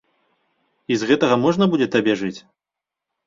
І 0.95 0.95
з 1.01 1.09
гэтага 1.11 1.35
можна 1.45 1.67
будзе 1.73 1.87
табе 1.97 2.15
жыць? 2.25 2.35